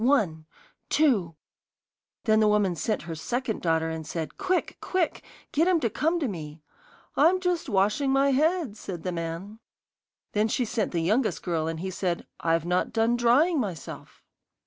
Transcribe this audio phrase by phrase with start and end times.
[0.03, 0.47] One
[0.89, 1.35] two'
[2.25, 6.19] Then the woman sent her second daughter and said: 'Quick, quick, get him to come
[6.19, 6.63] to me.'
[7.15, 9.59] 'I'm just washing my head,' said the man.
[10.31, 14.23] Then she sent the youngest girl, and he said: 'I've not done drying myself.